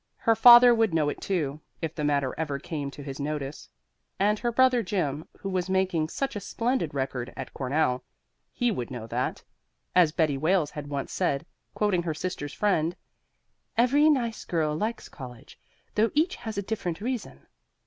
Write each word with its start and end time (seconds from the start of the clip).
Her 0.17 0.35
father 0.35 0.73
would 0.73 0.95
know 0.95 1.09
it 1.09 1.21
too, 1.21 1.61
if 1.79 1.93
the 1.93 2.03
matter 2.03 2.33
ever 2.35 2.57
came 2.57 2.89
to 2.89 3.03
his 3.03 3.19
notice; 3.19 3.69
and 4.19 4.39
her 4.39 4.51
brother 4.51 4.81
Jim, 4.81 5.27
who 5.37 5.47
was 5.51 5.69
making 5.69 6.09
such 6.09 6.35
a 6.35 6.39
splendid 6.39 6.95
record 6.95 7.31
at 7.37 7.53
Cornell 7.53 8.03
he 8.51 8.71
would 8.71 8.89
know 8.89 9.05
that, 9.05 9.43
as 9.93 10.11
Betty 10.11 10.39
Wales 10.39 10.71
had 10.71 10.85
said 11.07 11.41
once, 11.41 11.45
quoting 11.75 12.01
her 12.01 12.15
sister's 12.15 12.51
friend, 12.51 12.95
"Every 13.77 14.09
nice 14.09 14.43
girl 14.43 14.75
likes 14.75 15.07
college, 15.07 15.59
though 15.93 16.09
each 16.15 16.35
has 16.37 16.57
a 16.57 16.63
different 16.63 16.99
reason." 16.99 17.45